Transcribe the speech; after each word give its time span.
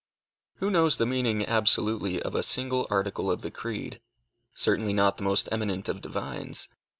Who 0.55 0.71
knows 0.71 0.97
the 0.97 1.05
meaning, 1.05 1.45
absolutely, 1.45 2.19
of 2.23 2.33
a 2.33 2.41
single 2.41 2.87
article 2.89 3.29
of 3.29 3.43
the 3.43 3.51
Creed? 3.51 4.01
Certainly 4.55 4.93
not 4.93 5.17
the 5.17 5.23
most 5.23 5.47
eminent 5.51 5.87
of 5.87 6.01
divines. 6.01 6.69